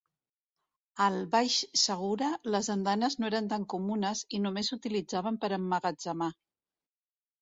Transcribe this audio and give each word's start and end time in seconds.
Al 1.07 1.17
Baix 1.33 1.57
Segura, 1.81 2.29
les 2.55 2.69
andanes 2.75 3.17
no 3.19 3.29
eren 3.31 3.51
tan 3.53 3.67
comunes, 3.75 4.25
i 4.39 4.41
només 4.47 4.73
s'utilitzaven 4.73 5.39
per 5.45 5.53
a 5.55 5.57
emmagatzemar. 5.61 6.35